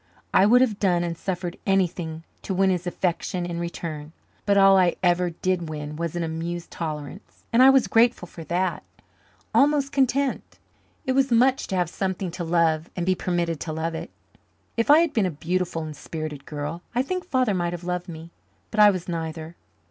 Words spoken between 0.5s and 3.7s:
have done and suffered anything to win his affection in